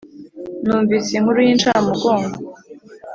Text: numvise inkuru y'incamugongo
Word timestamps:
numvise 0.65 1.07
inkuru 1.17 1.39
y'incamugongo 1.47 2.37